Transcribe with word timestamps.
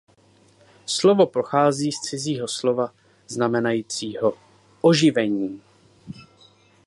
Slovo 0.85 1.27
pochází 1.27 1.91
z 1.91 1.99
cizího 1.99 2.47
slova 2.47 2.93
znamenajícího 3.27 4.33
"oživení". 4.81 5.61